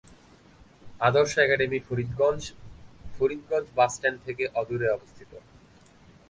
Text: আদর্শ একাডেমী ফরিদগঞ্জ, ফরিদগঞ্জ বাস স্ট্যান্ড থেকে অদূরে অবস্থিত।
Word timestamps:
আদর্শ 1.01 1.33
একাডেমী 1.37 1.79
ফরিদগঞ্জ, 1.87 2.41
ফরিদগঞ্জ 3.15 3.67
বাস 3.77 3.91
স্ট্যান্ড 3.95 4.17
থেকে 4.25 4.43
অদূরে 4.59 4.87
অবস্থিত। 4.89 5.31